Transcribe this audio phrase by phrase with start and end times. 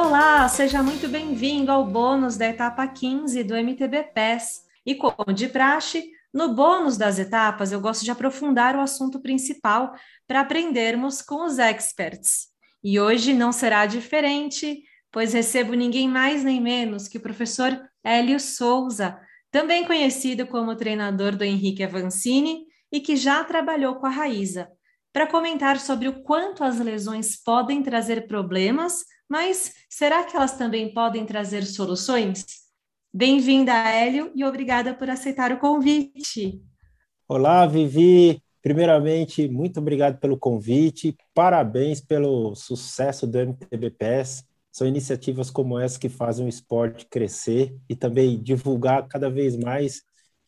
[0.00, 4.60] Olá, seja muito bem-vindo ao bônus da etapa 15 do MTB PES.
[4.86, 9.92] E como de praxe, no bônus das etapas eu gosto de aprofundar o assunto principal
[10.24, 12.46] para aprendermos com os experts.
[12.80, 18.38] E hoje não será diferente, pois recebo ninguém mais nem menos que o professor Hélio
[18.38, 19.18] Souza,
[19.50, 24.70] também conhecido como treinador do Henrique Avancini e que já trabalhou com a Raíza,
[25.12, 30.92] para comentar sobre o quanto as lesões podem trazer problemas mas será que elas também
[30.92, 32.46] podem trazer soluções?
[33.12, 36.62] Bem-vinda, Hélio, e obrigada por aceitar o convite.
[37.28, 38.42] Olá, Vivi.
[38.62, 41.16] Primeiramente, muito obrigado pelo convite.
[41.34, 44.44] Parabéns pelo sucesso do MTBPS.
[44.72, 50.02] São iniciativas como essa que fazem o esporte crescer e também divulgar cada vez mais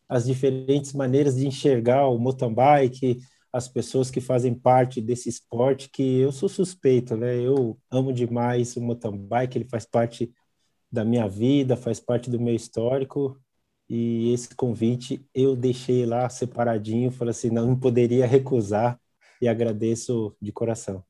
[0.07, 3.19] as diferentes maneiras de enxergar o mountain bike,
[3.53, 7.35] as pessoas que fazem parte desse esporte, que eu sou suspeito, né?
[7.39, 10.33] Eu amo demais o mountain bike, ele faz parte
[10.91, 13.39] da minha vida, faz parte do meu histórico.
[13.89, 18.99] E esse convite eu deixei lá separadinho, falei assim, não, não poderia recusar
[19.41, 21.03] e agradeço de coração.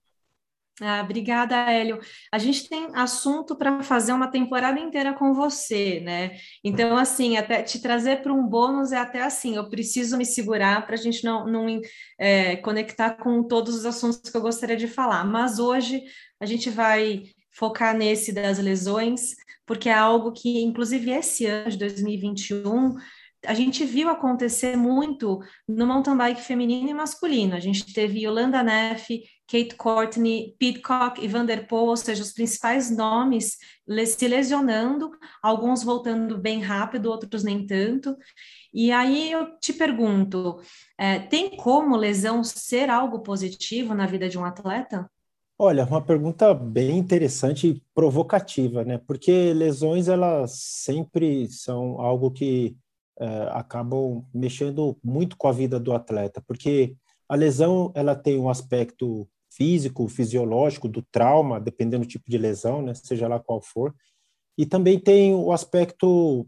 [0.83, 1.99] Ah, obrigada, Hélio.
[2.31, 6.37] A gente tem assunto para fazer uma temporada inteira com você, né?
[6.63, 10.83] Então, assim, até te trazer para um bônus é até assim, eu preciso me segurar
[10.87, 11.79] para a gente não, não
[12.19, 15.23] é, conectar com todos os assuntos que eu gostaria de falar.
[15.23, 16.01] Mas hoje
[16.39, 19.35] a gente vai focar nesse das lesões,
[19.67, 22.95] porque é algo que, inclusive, esse ano de 2021
[23.45, 27.55] a gente viu acontecer muito no mountain bike feminino e masculino.
[27.55, 33.57] A gente teve Yolanda Neff, Kate Courtney, Pidcock e Vanderpool, ou seja, os principais nomes
[34.07, 38.15] se lesionando, alguns voltando bem rápido, outros nem tanto.
[38.73, 40.61] E aí eu te pergunto,
[40.97, 45.09] é, tem como lesão ser algo positivo na vida de um atleta?
[45.63, 48.97] Olha, uma pergunta bem interessante e provocativa, né?
[48.97, 52.75] Porque lesões elas sempre são algo que
[53.21, 56.95] é, acabam mexendo muito com a vida do atleta, porque
[57.29, 62.81] a lesão ela tem um aspecto físico, fisiológico do trauma, dependendo do tipo de lesão,
[62.81, 63.93] né, seja lá qual for,
[64.57, 66.47] e também tem o aspecto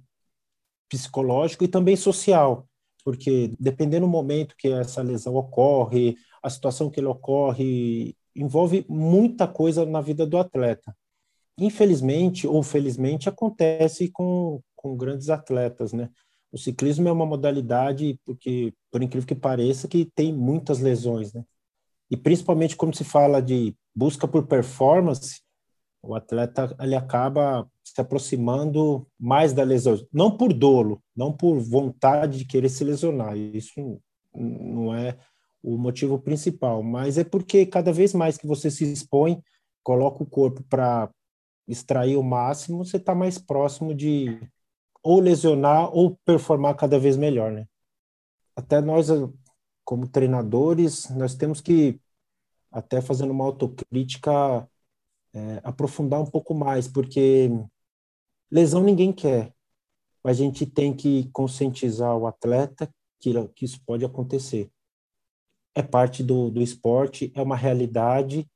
[0.90, 2.68] psicológico e também social,
[3.06, 9.48] porque dependendo do momento que essa lesão ocorre, a situação que ele ocorre, envolve muita
[9.48, 10.96] coisa na vida do atleta.
[11.56, 16.10] Infelizmente ou felizmente acontece com, com grandes atletas, né?
[16.54, 21.44] O ciclismo é uma modalidade, porque, por incrível que pareça, que tem muitas lesões, né?
[22.12, 25.42] E principalmente quando se fala de busca por performance,
[26.00, 32.38] o atleta ele acaba se aproximando mais da lesão, não por dolo, não por vontade
[32.38, 34.00] de querer se lesionar, isso
[34.36, 35.18] não é
[35.64, 39.42] o motivo principal, mas é porque cada vez mais que você se expõe,
[39.82, 41.10] coloca o corpo para
[41.68, 44.40] extrair o máximo, você está mais próximo de
[45.04, 47.68] ou lesionar ou performar cada vez melhor, né?
[48.56, 49.10] Até nós,
[49.84, 52.00] como treinadores, nós temos que,
[52.72, 54.68] até fazendo uma autocrítica,
[55.34, 57.50] é, aprofundar um pouco mais, porque
[58.50, 59.54] lesão ninguém quer.
[60.24, 62.90] A gente tem que conscientizar o atleta
[63.20, 64.72] que, que isso pode acontecer.
[65.76, 68.48] É parte do, do esporte, é uma realidade,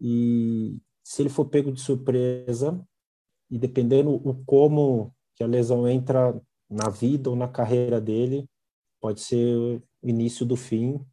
[0.00, 2.84] e se ele for pego de surpresa,
[3.50, 6.38] e dependendo o como que a lesão entra
[6.70, 8.48] na vida ou na carreira dele,
[9.00, 11.04] pode ser o início do fim.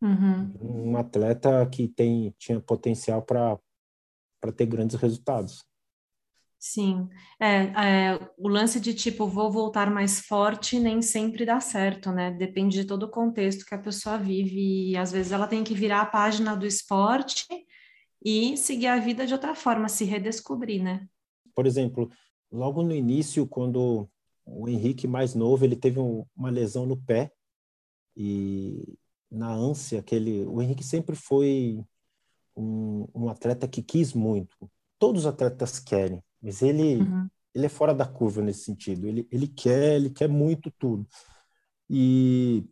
[0.00, 0.52] Uhum.
[0.60, 3.58] Um atleta que tem, tinha potencial para
[4.54, 5.64] ter grandes resultados.
[6.66, 12.10] Sim, é, é, o lance de tipo, vou voltar mais forte nem sempre dá certo,
[12.10, 12.30] né?
[12.30, 15.74] Depende de todo o contexto que a pessoa vive e às vezes ela tem que
[15.74, 17.46] virar a página do esporte
[18.24, 21.06] e seguir a vida de outra forma, se redescobrir, né?
[21.54, 22.10] Por exemplo,
[22.54, 24.08] logo no início, quando
[24.46, 27.32] o Henrique mais novo, ele teve um, uma lesão no pé
[28.16, 28.96] e
[29.30, 31.84] na ânsia que ele, o Henrique sempre foi
[32.56, 34.70] um, um atleta que quis muito.
[34.98, 37.28] Todos os atletas querem, mas ele uhum.
[37.52, 39.08] ele é fora da curva nesse sentido.
[39.08, 41.06] Ele ele quer, ele quer muito tudo.
[41.90, 42.64] E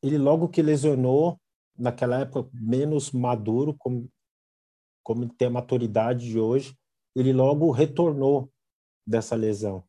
[0.00, 1.40] ele logo que lesionou,
[1.76, 4.08] naquela época menos maduro, como
[5.02, 6.76] como tem a maturidade de hoje,
[7.14, 8.50] ele logo retornou
[9.06, 9.84] dessa lesão.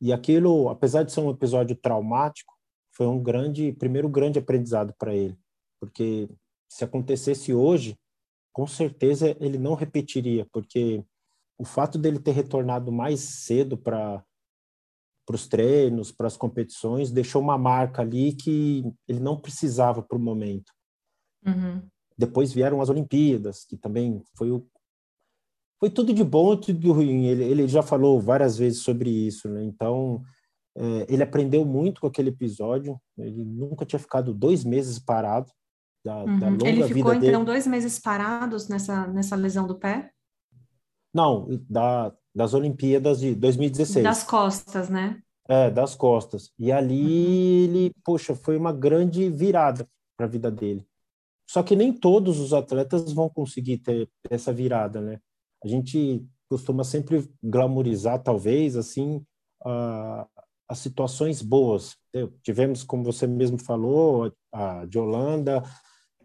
[0.00, 2.54] E aquilo, apesar de ser um episódio traumático,
[2.92, 5.38] foi um grande, primeiro grande aprendizado para ele,
[5.78, 6.28] porque
[6.68, 7.98] se acontecesse hoje,
[8.52, 11.04] com certeza ele não repetiria, porque
[11.58, 14.24] o fato dele ter retornado mais cedo para
[15.26, 20.18] para os treinos, para as competições, deixou uma marca ali que ele não precisava para
[20.18, 20.72] o momento.
[21.46, 21.80] Uhum.
[22.18, 24.66] Depois vieram as Olimpíadas, que também foi o
[25.80, 27.24] foi tudo de bom e tudo de ruim.
[27.24, 29.64] Ele, ele já falou várias vezes sobre isso, né?
[29.64, 30.22] Então,
[30.76, 33.00] é, ele aprendeu muito com aquele episódio.
[33.18, 35.50] Ele nunca tinha ficado dois meses parado.
[36.04, 36.38] Da, uhum.
[36.38, 37.44] da longa ele ficou, vida então, dele.
[37.44, 40.10] dois meses parados nessa, nessa lesão do pé?
[41.14, 44.04] Não, da, das Olimpíadas de 2016.
[44.04, 45.20] Das costas, né?
[45.48, 46.52] É, das costas.
[46.58, 47.64] E ali uhum.
[47.64, 50.86] ele, poxa, foi uma grande virada para a vida dele.
[51.48, 55.18] Só que nem todos os atletas vão conseguir ter essa virada, né?
[55.64, 59.24] A gente costuma sempre glamorizar, talvez, assim,
[59.64, 60.26] uh,
[60.68, 61.96] as situações boas.
[62.42, 65.62] Tivemos, como você mesmo falou, a de Holanda,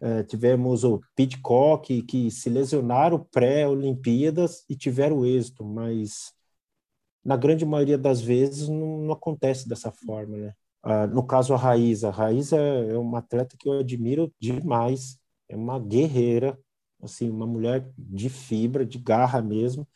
[0.00, 6.32] uh, tivemos o Pitcock, que se lesionaram pré-Olimpíadas e tiveram êxito, mas
[7.24, 10.54] na grande maioria das vezes não, não acontece dessa forma, né?
[10.84, 12.08] Uh, no caso, a Raíza.
[12.08, 15.18] A Raíza é uma atleta que eu admiro demais.
[15.48, 16.56] É uma guerreira,
[17.02, 19.86] assim, uma mulher de fibra, de garra mesmo,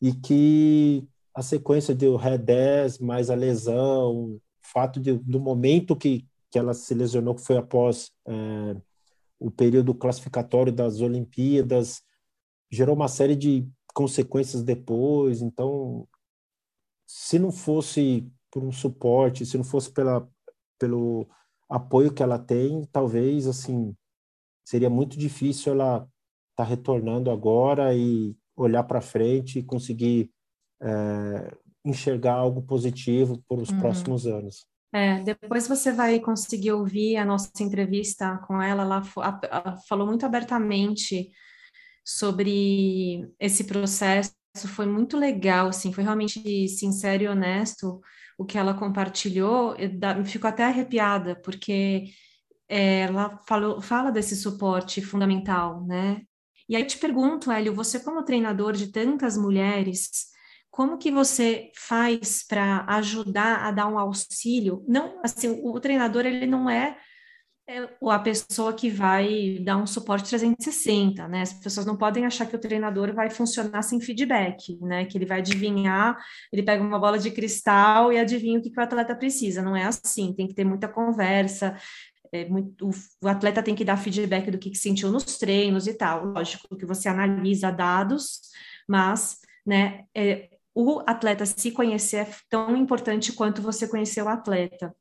[0.00, 6.26] e que a sequência do Ré10 mais a lesão, o fato de, do momento que,
[6.50, 8.76] que ela se lesionou, que foi após é,
[9.38, 12.02] o período classificatório das Olimpíadas,
[12.70, 15.42] gerou uma série de consequências depois.
[15.42, 16.08] Então,
[17.06, 20.28] se não fosse por um suporte, se não fosse pela,
[20.78, 21.28] pelo
[21.68, 23.94] apoio que ela tem, talvez assim
[24.64, 26.08] seria muito difícil ela
[26.56, 30.30] tá retornando agora e olhar para frente e conseguir
[30.82, 31.54] é,
[31.84, 33.78] enxergar algo positivo por os uhum.
[33.78, 34.66] próximos anos.
[34.92, 38.82] É, depois você vai conseguir ouvir a nossa entrevista com ela.
[38.82, 39.02] Ela
[39.86, 41.30] falou muito abertamente
[42.04, 44.32] sobre esse processo.
[44.68, 48.00] Foi muito legal, assim, foi realmente sincero e honesto
[48.38, 52.04] o que ela compartilhou, eu fico até arrepiada, porque
[52.68, 56.22] é, ela falou, fala desse suporte fundamental, né?
[56.68, 60.26] E aí te pergunto, Hélio, você como treinador de tantas mulheres,
[60.70, 64.84] como que você faz para ajudar a dar um auxílio?
[64.86, 66.96] Não, assim, o treinador ele não é
[67.68, 67.80] é
[68.12, 71.42] a pessoa que vai dar um suporte 360, né?
[71.42, 75.04] As pessoas não podem achar que o treinador vai funcionar sem feedback, né?
[75.04, 76.16] Que ele vai adivinhar,
[76.52, 79.62] ele pega uma bola de cristal e adivinha o que, que o atleta precisa.
[79.62, 81.76] Não é assim, tem que ter muita conversa,
[82.42, 82.90] é muito,
[83.22, 86.26] o, atleta tem que dar feedback do que, que sentiu nos treinos e tal.
[86.26, 88.40] Lógico que você analisa dados,
[88.88, 94.94] mas, né, é, o atleta se conhecer é tão importante quanto você conhecer o atleta.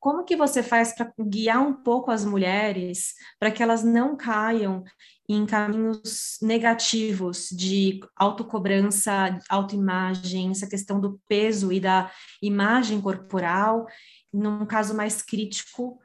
[0.00, 4.84] Como que você faz para guiar um pouco as mulheres para que elas não caiam
[5.28, 12.10] em caminhos negativos de autocobrança, autoimagem, essa questão do peso e da
[12.42, 13.86] imagem corporal,
[14.32, 15.98] num caso mais crítico,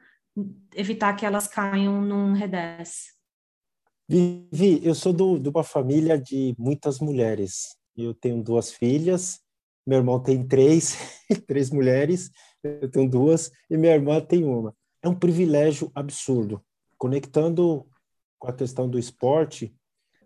[0.74, 3.14] evitar que elas caiam num redés?
[4.08, 7.76] Vivi, eu sou do, de uma família de muitas mulheres.
[7.96, 9.40] Eu tenho duas filhas,
[9.86, 10.96] meu irmão tem três,
[11.46, 12.30] três mulheres,
[12.62, 14.74] eu tenho duas e minha irmã tem uma.
[15.02, 16.62] É um privilégio absurdo.
[16.98, 17.86] Conectando
[18.38, 19.74] com a questão do esporte,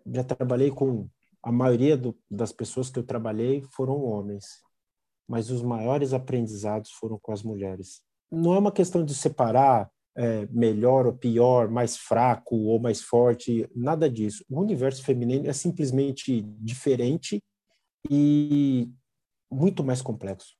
[0.05, 1.07] já trabalhei com
[1.43, 4.45] a maioria do, das pessoas que eu trabalhei foram homens,
[5.27, 8.01] mas os maiores aprendizados foram com as mulheres.
[8.31, 13.69] Não é uma questão de separar é, melhor ou pior, mais fraco ou mais forte,
[13.75, 14.45] nada disso.
[14.49, 17.43] O universo feminino é simplesmente diferente
[18.09, 18.89] e
[19.51, 20.55] muito mais complexo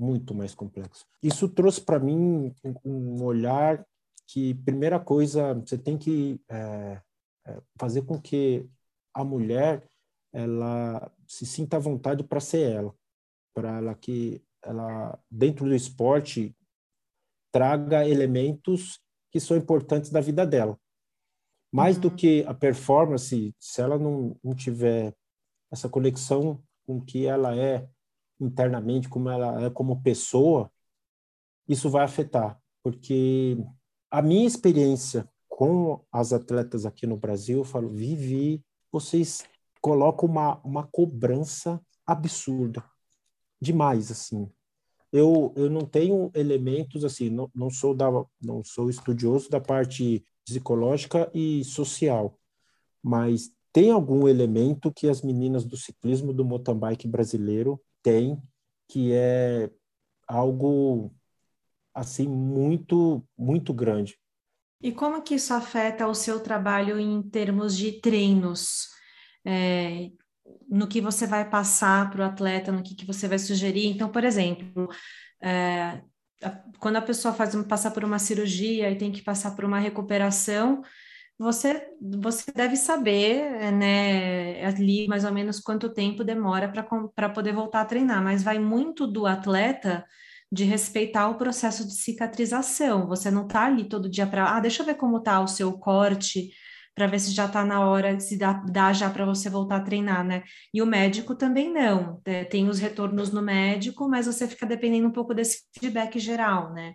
[0.00, 1.04] muito mais complexo.
[1.22, 3.86] Isso trouxe para mim um olhar
[4.26, 7.02] que, primeira coisa, você tem que é,
[7.46, 8.66] é, fazer com que
[9.12, 9.86] a mulher
[10.32, 12.94] ela se sinta à vontade para ser ela,
[13.52, 16.56] para ela que ela dentro do esporte
[17.52, 20.78] traga elementos que são importantes da vida dela.
[21.72, 22.02] Mais uhum.
[22.02, 25.14] do que a performance, se ela não, não tiver
[25.70, 27.88] essa conexão com o que ela é
[28.40, 30.70] internamente, como ela é como pessoa,
[31.68, 33.56] isso vai afetar, porque
[34.10, 39.44] a minha experiência com as atletas aqui no Brasil, eu falo, Vivi, vocês
[39.80, 42.82] colocam uma, uma cobrança absurda,
[43.60, 44.50] demais, assim.
[45.12, 48.06] Eu, eu não tenho elementos, assim, não, não, sou da,
[48.40, 52.38] não sou estudioso da parte psicológica e social,
[53.02, 58.40] mas tem algum elemento que as meninas do ciclismo do mountain bike brasileiro tem,
[58.88, 59.70] que é
[60.26, 61.12] algo
[61.94, 64.18] assim muito muito grande.
[64.80, 68.88] E como que isso afeta o seu trabalho em termos de treinos?
[69.44, 70.10] É,
[70.68, 73.86] no que você vai passar para o atleta, no que, que você vai sugerir?
[73.86, 74.88] Então, por exemplo,
[75.42, 76.00] é,
[76.78, 80.82] quando a pessoa faz passa por uma cirurgia e tem que passar por uma recuperação,
[81.38, 86.70] você, você deve saber, né, ali mais ou menos quanto tempo demora
[87.14, 90.04] para poder voltar a treinar, mas vai muito do atleta
[90.52, 93.06] de respeitar o processo de cicatrização.
[93.06, 95.72] Você não está ali todo dia para, ah, deixa eu ver como está o seu
[95.78, 96.50] corte,
[97.00, 99.80] para ver se já está na hora, se dá, dá já para você voltar a
[99.80, 100.44] treinar, né?
[100.72, 102.20] E o médico também não.
[102.26, 106.74] É, tem os retornos no médico, mas você fica dependendo um pouco desse feedback geral,
[106.74, 106.92] né?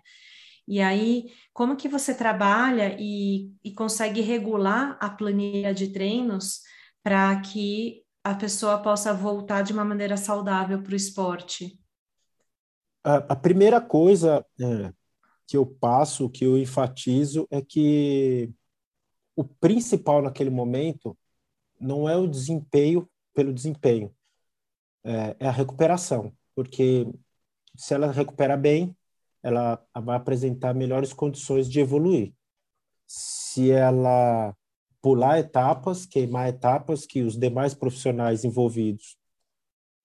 [0.68, 6.60] E aí, como que você trabalha e, e consegue regular a planilha de treinos
[7.02, 11.80] para que a pessoa possa voltar de uma maneira saudável para o esporte?
[13.02, 14.92] A, a, primeira coisa é,
[15.48, 18.54] que eu passo, que eu enfatizo, é que
[19.36, 21.16] o principal naquele momento
[21.78, 24.12] não é o desempenho pelo desempenho,
[25.04, 27.06] é, é a recuperação, porque
[27.76, 28.96] se ela recupera bem,
[29.42, 32.32] ela vai apresentar melhores condições de evoluir.
[33.06, 34.56] Se ela
[35.02, 39.16] pular etapas, queimar etapas que os demais profissionais envolvidos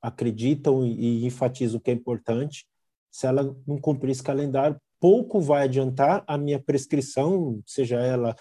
[0.01, 2.67] acreditam e enfatizam que é importante,
[3.09, 8.35] se ela não cumprir esse calendário, pouco vai adiantar a minha prescrição, seja ela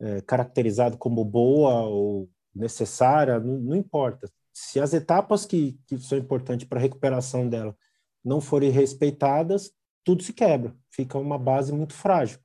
[0.00, 4.30] é, caracterizada como boa ou necessária, não, não importa.
[4.52, 7.76] Se as etapas que, que são importantes para a recuperação dela
[8.24, 9.72] não forem respeitadas,
[10.04, 12.38] tudo se quebra, fica uma base muito frágil,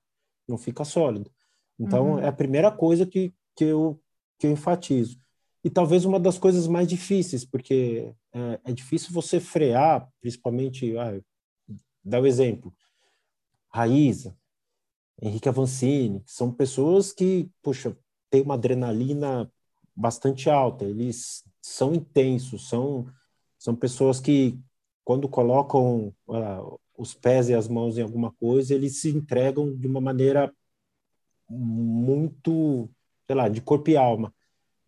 [0.48, 1.32] não fica sólido.
[1.80, 2.20] Então, uhum.
[2.20, 4.02] é a primeira coisa que, que, eu,
[4.38, 5.20] que eu enfatizo.
[5.64, 11.20] E talvez uma das coisas mais difíceis, porque é, é difícil você frear, principalmente, ah,
[12.04, 12.74] dá o um exemplo,
[13.70, 14.38] Raíza,
[15.22, 17.98] Henrique Avancini, são pessoas que, puxa,
[18.30, 19.52] têm uma adrenalina
[19.96, 23.08] bastante alta, eles são intensos, são,
[23.58, 24.60] são pessoas que,
[25.04, 29.88] quando colocam uh, os pés e as mãos em alguma coisa, eles se entregam de
[29.88, 30.54] uma maneira
[31.50, 32.90] muito,
[33.26, 34.34] sei lá, de corpo e alma.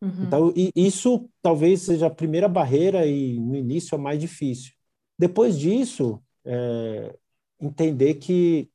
[0.02, 0.24] Uhum.
[0.24, 4.74] Então, e isso talvez seja a primeira barreira e no início é mais difícil.
[5.18, 7.16] Depois disso, é,
[7.60, 8.70] entender que,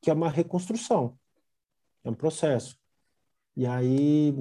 [0.00, 1.18] que é uma reconstrução,
[2.04, 2.78] é um processo.
[3.56, 4.34] E aí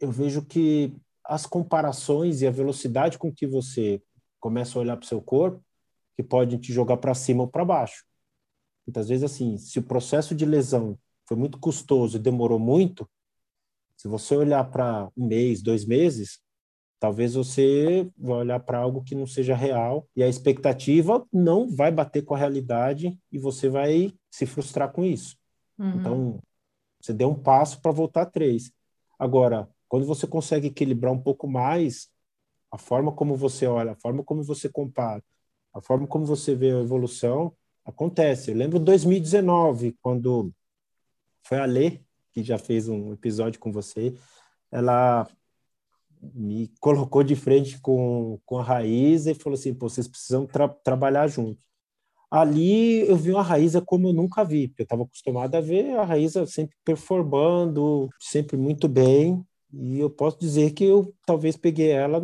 [0.00, 0.94] eu vejo que
[1.24, 4.02] as comparações e a velocidade com que você
[4.38, 5.64] começa a olhar para o seu corpo
[6.16, 8.04] que podem te jogar para cima ou para baixo.
[8.86, 13.08] Muitas vezes, assim, se o processo de lesão foi muito custoso e demorou muito,
[13.96, 16.40] se você olhar para um mês, dois meses,
[17.04, 21.92] talvez você vai olhar para algo que não seja real e a expectativa não vai
[21.92, 25.36] bater com a realidade e você vai se frustrar com isso.
[25.78, 26.00] Uhum.
[26.00, 26.42] Então,
[26.98, 28.72] você deu um passo para voltar três.
[29.18, 32.08] Agora, quando você consegue equilibrar um pouco mais
[32.72, 35.22] a forma como você olha, a forma como você compara,
[35.74, 37.52] a forma como você vê a evolução
[37.84, 38.50] acontece.
[38.50, 40.50] Eu lembro 2019, quando
[41.42, 42.00] foi a Lê,
[42.32, 44.14] que já fez um episódio com você,
[44.72, 45.28] ela
[46.32, 51.26] me colocou de frente com, com a Raíza e falou assim, vocês precisam tra trabalhar
[51.26, 51.64] juntos.
[52.30, 55.96] Ali eu vi uma Raíza como eu nunca vi, porque eu estava acostumado a ver
[55.96, 61.90] a Raíza sempre performando, sempre muito bem, e eu posso dizer que eu talvez peguei
[61.90, 62.20] ela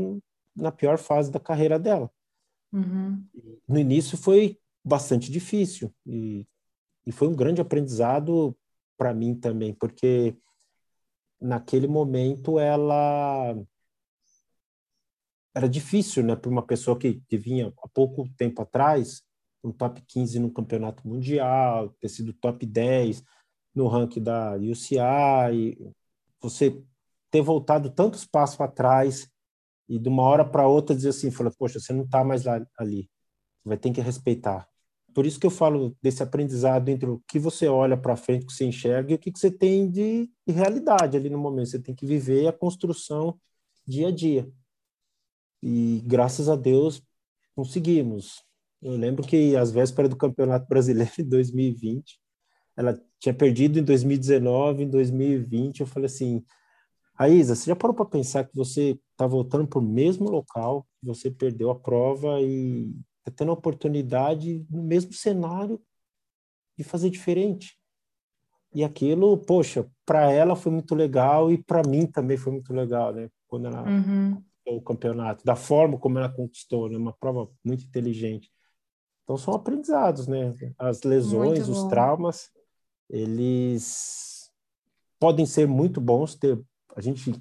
[0.56, 2.10] na pior fase da carreira dela.
[2.72, 3.24] Uhum.
[3.68, 6.46] No início foi bastante difícil e,
[7.06, 8.56] e foi um grande aprendizado
[8.96, 10.36] para mim também, porque
[11.40, 13.56] naquele momento ela
[15.54, 19.22] era difícil, né, para uma pessoa que, que vinha há pouco tempo atrás,
[19.62, 23.22] um top 15 no campeonato mundial, ter sido top 10
[23.74, 25.76] no ranking da UCI,
[26.40, 26.82] você
[27.30, 29.28] ter voltado tantos passos atrás
[29.88, 32.64] e de uma hora para outra dizer assim, fala, poxa, você não está mais lá,
[32.78, 33.10] ali,
[33.62, 34.68] você vai ter que respeitar.
[35.12, 38.46] Por isso que eu falo desse aprendizado entre o que você olha para frente, o
[38.46, 41.68] que você enxerga e o que, que você tem de, de realidade ali no momento.
[41.68, 43.38] Você tem que viver a construção
[43.86, 44.48] dia a dia.
[45.62, 47.02] E graças a Deus
[47.54, 48.42] conseguimos.
[48.82, 52.18] Eu lembro que às vésperas do Campeonato Brasileiro em 2020,
[52.76, 56.42] ela tinha perdido em 2019, em 2020, eu falei assim,
[57.14, 61.30] Raíza, você já parou para pensar que você está voltando para o mesmo local, você
[61.30, 65.78] perdeu a prova e está tendo a oportunidade no mesmo cenário
[66.78, 67.78] de fazer diferente?
[68.72, 73.12] E aquilo, poxa, para ela foi muito legal e para mim também foi muito legal,
[73.12, 73.28] né?
[73.46, 74.42] Quando ela uhum.
[74.66, 76.96] O campeonato, da forma como ela conquistou, né?
[76.96, 78.50] Uma prova muito inteligente.
[79.24, 80.54] Então são aprendizados, né?
[80.78, 82.50] As lesões, os traumas,
[83.08, 84.50] eles
[85.18, 86.60] podem ser muito bons, ter
[86.96, 87.32] a gente,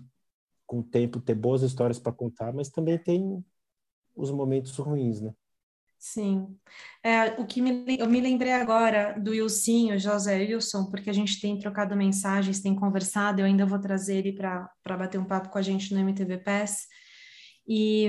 [0.68, 3.44] com o tempo, ter boas histórias para contar, mas também tem
[4.16, 5.34] os momentos ruins, né?
[5.98, 6.58] Sim.
[7.04, 11.42] É, o que me, eu me lembrei agora do Wilson, José Wilson, porque a gente
[11.42, 15.58] tem trocado mensagens, tem conversado, eu ainda vou trazer ele para bater um papo com
[15.58, 16.88] a gente no MTV PES.
[17.70, 18.08] E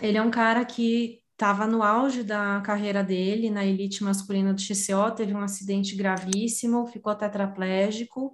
[0.00, 4.60] ele é um cara que estava no auge da carreira dele, na elite masculina do
[4.60, 8.32] XCO, teve um acidente gravíssimo, ficou tetraplégico.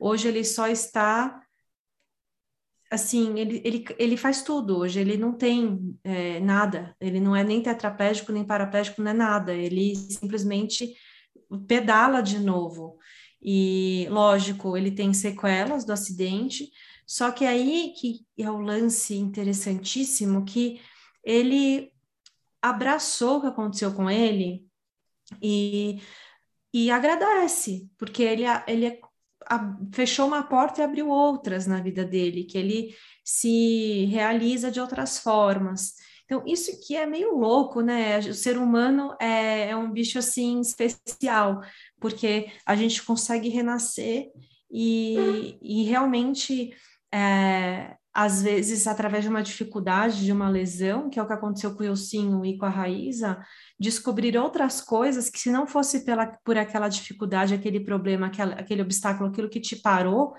[0.00, 1.38] Hoje ele só está
[2.90, 7.42] assim, ele, ele, ele faz tudo hoje, ele não tem é, nada, ele não é
[7.42, 10.94] nem tetraplégico, nem paraplégico, não é nada, ele simplesmente
[11.66, 12.96] pedala de novo.
[13.42, 16.70] E, lógico, ele tem sequelas do acidente,
[17.06, 20.80] só que aí que é o lance interessantíssimo, que
[21.22, 21.92] ele
[22.60, 24.66] abraçou o que aconteceu com ele
[25.42, 26.00] e,
[26.72, 29.00] e agradece, porque ele, ele
[29.92, 32.94] fechou uma porta e abriu outras na vida dele, que ele
[33.24, 35.94] se realiza de outras formas.
[36.24, 38.18] Então, isso que é meio louco, né?
[38.18, 41.60] O ser humano é, é um bicho assim especial,
[42.00, 44.30] porque a gente consegue renascer
[44.70, 46.74] e, e realmente,
[47.14, 51.76] é, às vezes, através de uma dificuldade, de uma lesão, que é o que aconteceu
[51.76, 53.40] com o Ilcinho e com a Raíza,
[53.78, 58.82] descobrir outras coisas que se não fosse pela, por aquela dificuldade, aquele problema, aquele, aquele
[58.82, 60.34] obstáculo, aquilo que te parou,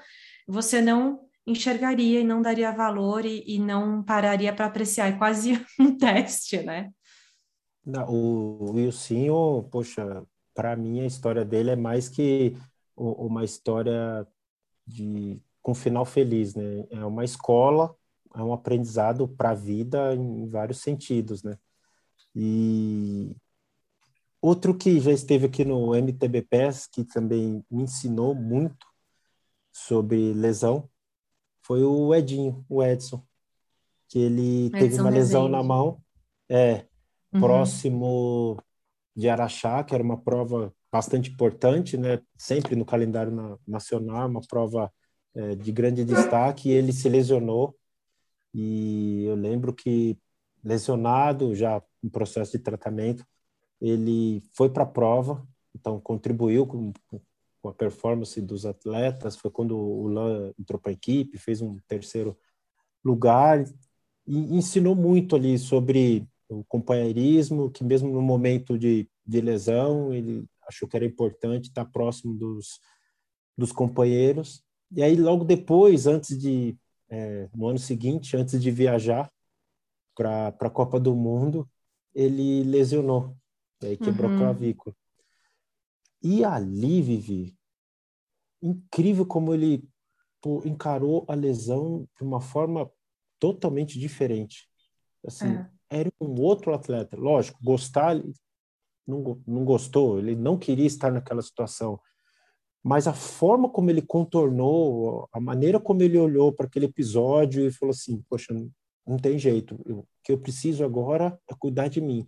[0.45, 5.07] você não enxergaria e não daria valor e, e não pararia para apreciar.
[5.07, 6.91] É quase um teste, né?
[7.85, 12.53] Não, o Wilson, poxa, para mim a história dele é mais que
[12.97, 14.27] uma história
[14.87, 16.85] de com final feliz, né?
[16.91, 17.95] É uma escola,
[18.35, 21.57] é um aprendizado para a vida em vários sentidos, né?
[22.35, 23.35] E
[24.39, 28.85] outro que já esteve aqui no MTBPS, que também me ensinou muito
[29.71, 30.87] sobre lesão,
[31.63, 33.25] foi o Edinho, o Edson,
[34.07, 35.99] que ele Edson teve uma lesão na mão,
[36.47, 36.85] é,
[37.33, 37.39] uhum.
[37.39, 38.61] próximo
[39.15, 42.21] de Araxá, que era uma prova bastante importante, né?
[42.37, 44.93] Sempre no calendário na, nacional, uma prova
[45.35, 46.69] é, de grande destaque.
[46.69, 47.75] Ele se lesionou
[48.53, 50.17] e eu lembro que
[50.63, 53.25] lesionado, já em processo de tratamento,
[53.79, 55.45] ele foi para a prova,
[55.75, 56.93] então contribuiu com,
[57.61, 59.35] com, a performance dos atletas.
[59.35, 62.37] Foi quando o Lan entrou para a equipe, fez um terceiro
[63.03, 63.63] lugar
[64.25, 70.47] e ensinou muito ali sobre o companheirismo, que mesmo no momento de, de lesão, ele
[70.67, 72.79] achou que era importante estar próximo dos,
[73.57, 74.63] dos companheiros.
[74.91, 76.77] E aí, logo depois, antes de,
[77.09, 79.31] é, no ano seguinte, antes de viajar,
[80.15, 81.69] para a Copa do Mundo,
[82.13, 83.35] ele lesionou,
[83.81, 84.37] e aí quebrou uhum.
[84.37, 84.95] a clavícula.
[86.23, 87.55] E ali, Vivi,
[88.61, 89.87] incrível como ele
[90.63, 92.89] encarou a lesão de uma forma
[93.39, 94.69] totalmente diferente.
[95.25, 95.69] Assim, é.
[95.89, 97.17] era um outro atleta.
[97.17, 98.15] Lógico, gostar,
[99.05, 101.99] não, não gostou, ele não queria estar naquela situação.
[102.85, 107.71] Mas a forma como ele contornou, a maneira como ele olhou para aquele episódio e
[107.71, 108.53] falou assim: Poxa,
[109.07, 109.81] não tem jeito.
[109.87, 112.27] Eu, o que eu preciso agora é cuidar de mim.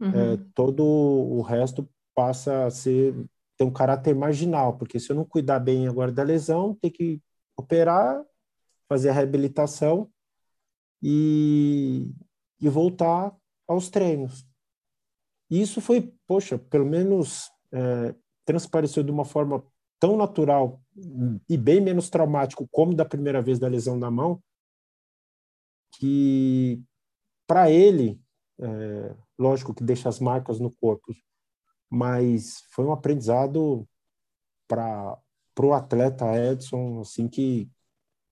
[0.00, 0.08] Uhum.
[0.08, 3.14] É, todo o resto passa a ser
[3.58, 7.20] ter um caráter marginal, porque se eu não cuidar bem agora da lesão, tem que
[7.54, 8.24] operar,
[8.88, 10.10] fazer a reabilitação
[11.02, 12.10] e,
[12.58, 13.36] e voltar
[13.68, 14.46] aos treinos.
[15.50, 18.14] isso foi, poxa, pelo menos é,
[18.46, 19.62] transpareceu de uma forma
[20.04, 20.82] tão natural
[21.48, 24.38] e bem menos traumático como da primeira vez da lesão na mão,
[25.92, 26.78] que
[27.46, 28.20] para ele,
[28.60, 31.14] é, lógico que deixa as marcas no corpo,
[31.88, 33.88] mas foi um aprendizado
[34.68, 35.18] para
[35.58, 37.66] o atleta Edson, assim que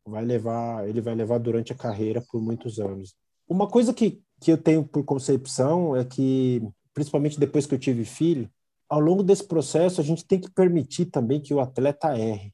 [0.05, 3.17] vai levar, ele vai levar durante a carreira por muitos anos.
[3.49, 6.61] Uma coisa que, que eu tenho por concepção é que,
[6.93, 8.51] principalmente depois que eu tive filho,
[8.93, 12.53] ao longo desse processo a gente tem que permitir também que o atleta erre.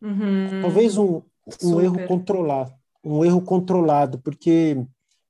[0.00, 0.62] Uhum.
[0.62, 1.22] Talvez um,
[1.62, 4.76] um erro controlado um erro controlado, porque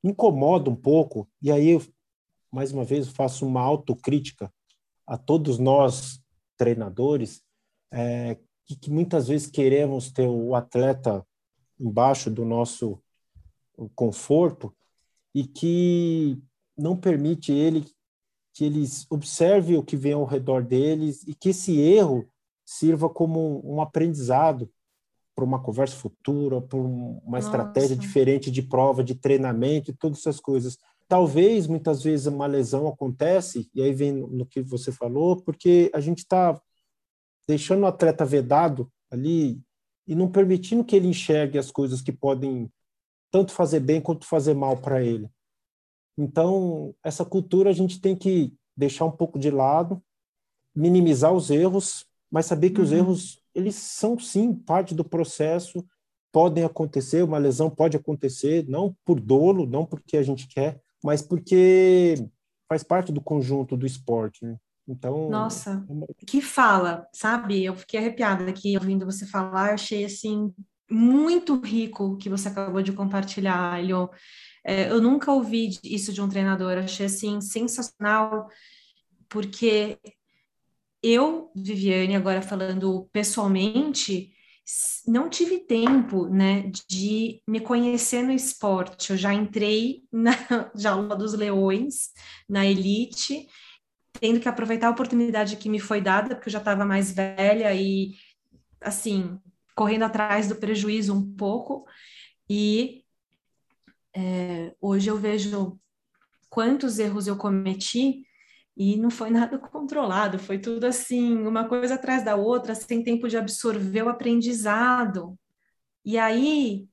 [0.04, 1.82] incomoda um pouco, e aí eu,
[2.50, 4.52] mais uma vez, faço uma autocrítica
[5.06, 6.20] a todos nós,
[6.56, 7.42] treinadores,
[7.90, 11.26] é, que, que, muitas vezes queremos ter o atleta
[11.80, 13.02] embaixo do nosso
[13.94, 14.74] conforto
[15.34, 16.38] e que
[16.76, 17.86] não permite ele
[18.52, 22.28] que eles observe o que vem ao redor deles e que esse erro
[22.64, 24.70] sirva como um aprendizado
[25.34, 27.46] para uma conversa futura, para uma Nossa.
[27.46, 30.78] estratégia diferente de prova, de treinamento e todas essas coisas.
[31.08, 36.00] Talvez, muitas vezes, uma lesão acontece, e aí vem no que você falou, porque a
[36.00, 36.60] gente está
[37.46, 39.60] deixando o atleta vedado ali
[40.06, 42.70] e não permitindo que ele enxergue as coisas que podem
[43.30, 45.28] tanto fazer bem quanto fazer mal para ele.
[46.16, 50.02] Então, essa cultura a gente tem que deixar um pouco de lado,
[50.74, 52.86] minimizar os erros, mas saber que uhum.
[52.86, 55.84] os erros, eles são sim parte do processo,
[56.32, 61.20] podem acontecer, uma lesão pode acontecer, não por dolo, não porque a gente quer, mas
[61.20, 62.14] porque
[62.68, 64.56] faz parte do conjunto do esporte, né?
[64.88, 65.28] Então.
[65.28, 65.84] Nossa,
[66.18, 67.62] é que fala, sabe?
[67.62, 70.52] Eu fiquei arrepiada aqui ouvindo você falar, achei assim
[70.90, 74.10] muito rico o que você acabou de compartilhar, Elio.
[74.64, 78.48] É, eu nunca ouvi isso de um treinador, achei assim sensacional,
[79.28, 79.98] porque
[81.02, 84.32] eu, Viviane, agora falando pessoalmente,
[85.06, 89.10] não tive tempo, né, de me conhecer no esporte.
[89.10, 90.32] Eu já entrei na
[90.74, 92.12] jaula dos leões,
[92.48, 93.48] na elite,
[94.20, 97.74] tendo que aproveitar a oportunidade que me foi dada, porque eu já estava mais velha
[97.74, 98.12] e,
[98.80, 99.38] assim,
[99.74, 101.84] correndo atrás do prejuízo um pouco.
[102.48, 103.01] E
[104.14, 105.78] é, hoje eu vejo
[106.48, 108.26] quantos erros eu cometi
[108.76, 113.28] e não foi nada controlado, foi tudo assim, uma coisa atrás da outra, sem tempo
[113.28, 115.38] de absorver o aprendizado.
[116.04, 116.86] E aí,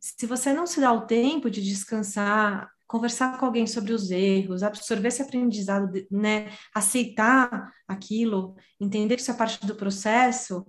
[0.00, 4.62] se você não se dá o tempo de descansar, conversar com alguém sobre os erros,
[4.62, 10.64] absorver esse aprendizado, né, aceitar aquilo, entender que isso é parte do processo,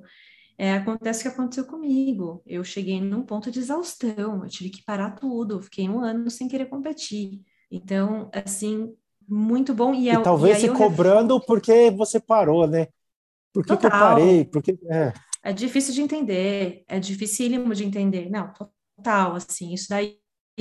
[0.57, 2.41] é, acontece o que aconteceu comigo.
[2.45, 6.47] Eu cheguei num ponto de exaustão, eu tive que parar tudo, fiquei um ano sem
[6.47, 7.41] querer competir.
[7.69, 8.93] Então, assim,
[9.27, 9.93] muito bom.
[9.93, 12.87] E, é, e talvez e se cobrando porque você parou, né?
[13.53, 14.45] Por que, que eu parei?
[14.45, 15.13] Porque, é.
[15.43, 18.29] é difícil de entender, é dificílimo de entender.
[18.29, 20.19] Não, total, assim, isso daí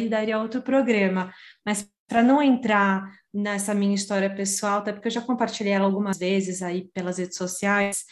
[0.09, 1.33] daria outro programa.
[1.65, 6.19] Mas para não entrar nessa minha história pessoal, até porque eu já compartilhei ela algumas
[6.19, 8.05] vezes aí pelas redes sociais,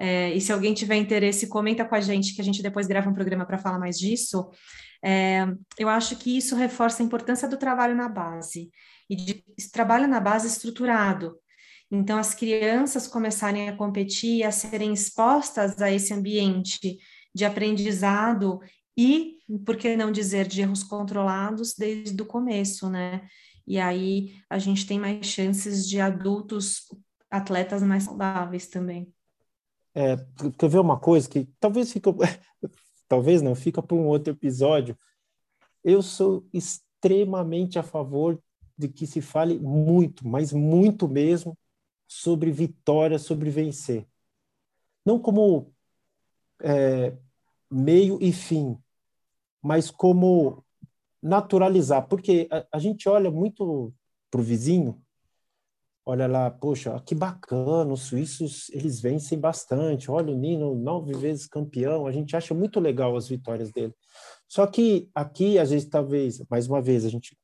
[0.00, 3.10] é, e se alguém tiver interesse, comenta com a gente, que a gente depois grava
[3.10, 4.48] um programa para falar mais disso.
[5.04, 5.46] É,
[5.78, 8.70] eu acho que isso reforça a importância do trabalho na base
[9.10, 11.36] e de trabalho na base estruturado.
[11.90, 16.96] Então, as crianças começarem a competir, a serem expostas a esse ambiente
[17.34, 18.58] de aprendizado
[18.96, 19.36] e,
[19.66, 23.28] por que não dizer, de erros controlados desde o começo, né?
[23.66, 26.84] E aí a gente tem mais chances de adultos,
[27.30, 29.12] atletas mais saudáveis também.
[29.94, 30.16] É,
[30.58, 32.10] quer ver uma coisa que talvez fica,
[33.08, 34.96] talvez não, fica para um outro episódio.
[35.82, 38.40] Eu sou extremamente a favor
[38.76, 41.56] de que se fale muito, mas muito mesmo,
[42.06, 44.06] sobre vitória, sobre vencer.
[45.04, 45.72] Não como
[46.62, 47.16] é,
[47.70, 48.78] meio e fim,
[49.62, 50.64] mas como
[51.22, 53.92] naturalizar, porque a, a gente olha muito
[54.30, 55.00] para o vizinho,
[56.10, 61.46] olha lá, poxa, que bacana, os suíços, eles vencem bastante, olha o Nino, nove vezes
[61.46, 63.94] campeão, a gente acha muito legal as vitórias dele.
[64.48, 67.38] Só que aqui, às vezes, talvez, mais uma vez, a gente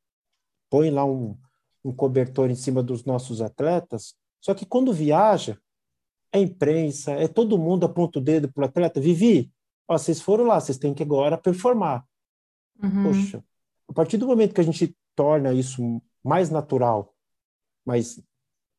[0.68, 1.38] põe lá um,
[1.84, 5.56] um cobertor em cima dos nossos atletas, só que quando viaja,
[6.32, 9.00] é imprensa, é todo mundo aponta o dedo para o atleta.
[9.00, 9.50] Vivi,
[9.88, 12.04] ó, vocês foram lá, vocês têm que agora performar.
[12.82, 13.04] Uhum.
[13.04, 13.44] Poxa,
[13.88, 17.14] a partir do momento que a gente torna isso mais natural,
[17.84, 18.20] mas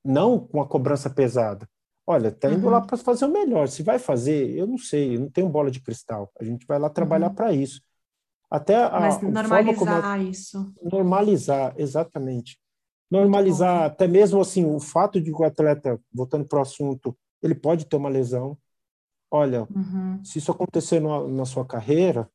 [0.08, 1.68] não com a cobrança pesada.
[2.06, 2.72] Olha, tá indo uhum.
[2.72, 3.68] lá para fazer o melhor.
[3.68, 6.32] Se vai fazer, eu não sei, eu não tenho bola de cristal.
[6.40, 7.36] A gente vai lá trabalhar uhum.
[7.36, 7.82] para isso.
[8.50, 10.74] Até a, Mas normalizar isso.
[10.82, 12.58] Normalizar, exatamente.
[13.12, 17.54] Normalizar até mesmo assim o fato de que o atleta, voltando para o assunto, ele
[17.54, 18.58] pode ter uma lesão.
[19.30, 20.24] Olha, uhum.
[20.24, 22.30] se isso acontecer no, na sua carreira,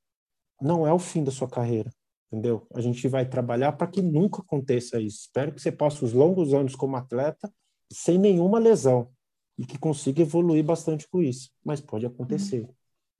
[0.60, 1.90] não é o fim da sua carreira,
[2.32, 2.66] entendeu?
[2.74, 5.20] A gente vai trabalhar para que nunca aconteça isso.
[5.20, 7.52] Espero que você passe os longos anos como atleta
[7.92, 9.10] sem nenhuma lesão
[9.58, 11.50] e que consiga evoluir bastante com isso.
[11.62, 12.62] Mas pode acontecer.
[12.62, 12.74] Uhum.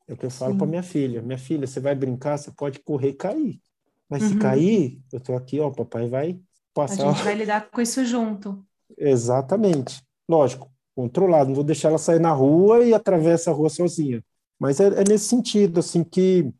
[0.08, 1.20] É o que eu falo para minha filha.
[1.20, 3.60] Minha filha, você vai brincar, você pode correr e cair.
[4.08, 4.28] Mas uhum.
[4.30, 6.40] se cair, eu tô aqui, ó, papai vai
[6.72, 7.08] passar.
[7.08, 8.64] A gente vai lidar com isso junto.
[8.96, 10.02] Exatamente.
[10.26, 11.48] Lógico, controlado.
[11.48, 14.24] Não vou deixar ela sair na rua e atravessar a rua sozinha.
[14.58, 16.50] Mas é, é nesse sentido, assim, que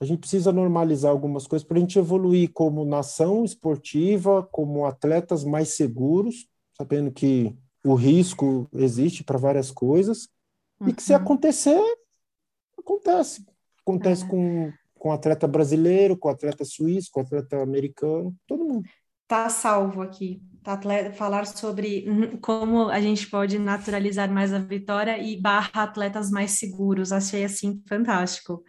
[0.00, 5.44] a gente precisa normalizar algumas coisas para a gente evoluir como nação esportiva, como atletas
[5.44, 10.28] mais seguros, sabendo que o risco existe para várias coisas,
[10.80, 10.88] uhum.
[10.88, 11.18] e que se uhum.
[11.18, 11.82] acontecer,
[12.78, 13.44] acontece.
[13.82, 14.28] Acontece é.
[14.28, 18.88] com, com atleta brasileiro, com atleta suíço, com atleta americano, todo mundo.
[19.28, 20.42] Tá salvo aqui.
[20.62, 22.06] Tá atleta, falar sobre
[22.40, 27.12] como a gente pode naturalizar mais a vitória e barra atletas mais seguros.
[27.12, 28.64] Achei assim fantástico.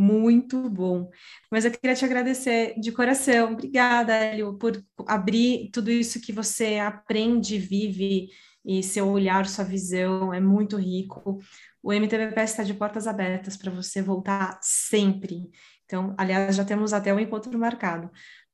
[0.00, 1.10] Muito bom.
[1.50, 3.52] Mas eu queria te agradecer de coração.
[3.52, 8.28] Obrigada, Hélio, por abrir tudo isso que você aprende, vive
[8.64, 11.40] e seu olhar, sua visão é muito rico
[11.82, 15.50] o MTBP está de portas abertas para você voltar sempre.
[15.84, 18.10] Então, aliás, já temos até um encontro marcado.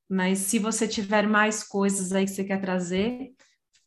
[0.09, 3.33] Mas se você tiver mais coisas aí que você quer trazer,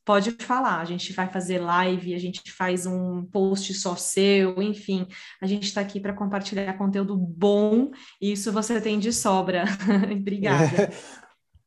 [0.09, 0.79] pode falar.
[0.79, 5.05] A gente vai fazer live, a gente faz um post só seu, enfim.
[5.39, 9.65] A gente está aqui para compartilhar conteúdo bom e isso você tem de sobra.
[10.11, 10.85] Obrigada.
[10.85, 10.89] É.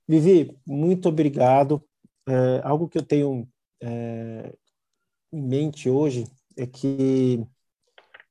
[0.09, 1.81] Vivi, muito obrigado.
[2.29, 3.49] É, algo que eu tenho
[3.81, 4.53] é,
[5.33, 6.25] em mente hoje
[6.57, 7.47] é que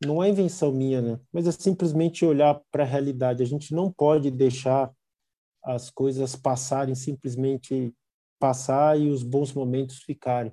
[0.05, 1.19] não é invenção minha, né?
[1.31, 3.41] Mas é simplesmente olhar para a realidade.
[3.41, 4.91] A gente não pode deixar
[5.63, 7.93] as coisas passarem simplesmente
[8.41, 10.51] passar e os bons momentos ficarem.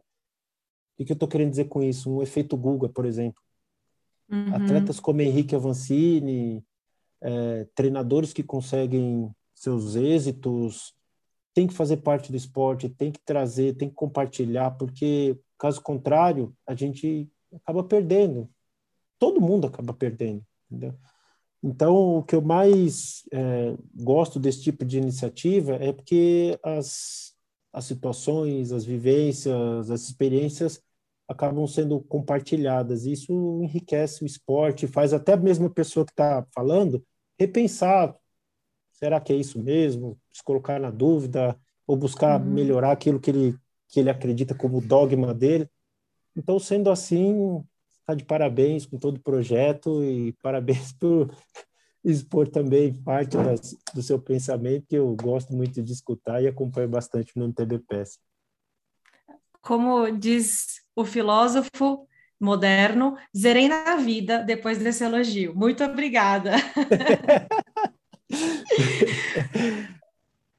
[0.98, 2.10] O que eu estou querendo dizer com isso?
[2.10, 3.42] Um efeito Guga, por exemplo.
[4.30, 4.54] Uhum.
[4.54, 6.62] Atletas como Henrique Avancini,
[7.22, 10.92] é, treinadores que conseguem seus êxitos,
[11.54, 16.54] tem que fazer parte do esporte, tem que trazer, tem que compartilhar, porque caso contrário,
[16.66, 18.48] a gente acaba perdendo.
[19.18, 20.94] Todo mundo acaba perdendo, entendeu?
[21.62, 27.27] Então, o que eu mais é, gosto desse tipo de iniciativa é porque as,
[27.72, 30.82] as situações, as vivências, as experiências
[31.28, 33.04] acabam sendo compartilhadas.
[33.04, 37.04] Isso enriquece o esporte, faz até mesmo a pessoa que está falando
[37.38, 38.16] repensar:
[38.92, 40.18] será que é isso mesmo?
[40.32, 42.46] Se colocar na dúvida ou buscar uhum.
[42.50, 45.68] melhorar aquilo que ele, que ele acredita como dogma dele.
[46.36, 47.64] Então, sendo assim,
[48.00, 51.30] está de parabéns com todo o projeto e parabéns por
[52.10, 56.88] expor também parte das, do seu pensamento, que eu gosto muito de escutar e acompanho
[56.88, 58.18] bastante no MTBPS.
[59.60, 62.06] Como diz o filósofo
[62.40, 65.54] moderno, zerei na vida depois desse elogio.
[65.54, 66.52] Muito obrigada.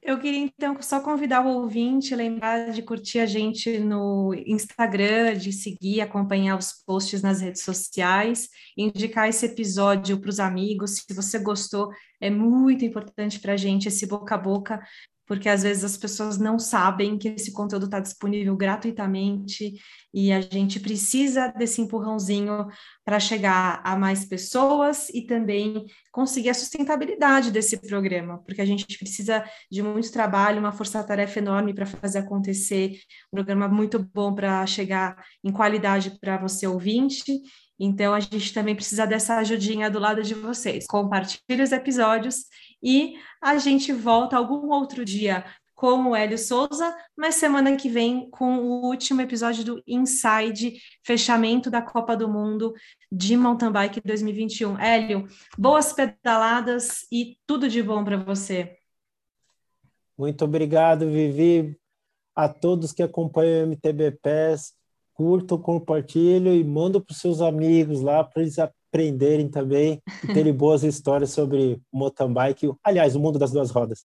[0.01, 5.51] Eu queria então só convidar o ouvinte, lembrar de curtir a gente no Instagram, de
[5.51, 10.95] seguir, acompanhar os posts nas redes sociais, indicar esse episódio para os amigos.
[10.95, 11.89] Se você gostou,
[12.21, 14.79] é muito importante para a gente esse boca a boca
[15.29, 19.75] porque às vezes as pessoas não sabem que esse conteúdo está disponível gratuitamente
[20.11, 22.65] e a gente precisa desse empurrãozinho
[23.05, 28.97] para chegar a mais pessoas e também conseguir a sustentabilidade desse programa, porque a gente
[28.97, 32.99] precisa de muito trabalho, uma força-tarefa enorme para fazer acontecer,
[33.31, 37.39] um programa muito bom para chegar em qualidade para você ouvinte.
[37.79, 40.85] Então, a gente também precisa dessa ajudinha do lado de vocês.
[40.87, 42.45] Compartilhe os episódios
[42.81, 45.45] e a gente volta algum outro dia
[45.79, 51.71] com o Hélio Souza, mas semana que vem com o último episódio do Inside, fechamento
[51.71, 52.73] da Copa do Mundo
[53.09, 54.77] de Mountain Bike 2021.
[54.77, 55.25] Hélio,
[55.57, 58.75] boas pedaladas e tudo de bom para você.
[60.17, 61.79] Muito obrigado, Vivi.
[62.35, 64.73] A todos que acompanham o MTB PES,
[65.13, 68.57] curtam, compartilhem e mandam para os seus amigos lá para eles
[68.89, 74.03] aprenderem também e terem boas histórias sobre mountain bike, aliás, o mundo das duas rodas.